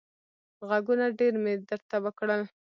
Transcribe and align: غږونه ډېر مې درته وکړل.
غږونه 0.69 1.05
ډېر 1.19 1.33
مې 1.43 1.53
درته 1.69 1.97
وکړل. 2.05 2.41